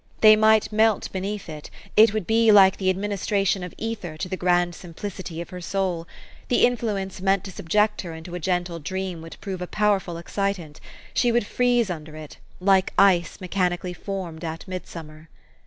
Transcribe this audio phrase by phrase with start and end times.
[0.21, 1.73] They might melt beneath THE STORY OF AVIS.
[1.95, 5.51] 115 it: it would be like the administration of ether to the grand simplicity of
[5.51, 6.07] her soul;
[6.47, 10.79] the influence meant to subject her into a gentle dream would prove a, powerful excitant;
[11.13, 15.29] she would freeze under it, like ice mechanically formed at mid summer.